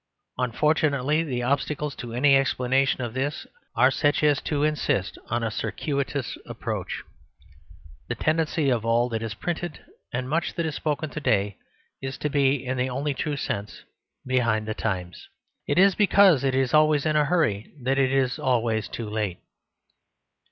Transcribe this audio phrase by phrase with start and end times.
[0.39, 5.51] Unfortunately, the obstacles to any explanation of this are such as to insist on a
[5.51, 7.03] circuitous approach.
[8.07, 11.57] The tendency of all that is printed and much that is spoken to day
[12.01, 13.83] is to be, in the only true sense,
[14.25, 15.29] behind the times.
[15.67, 19.37] It is because it is always in a hurry that it is always too late.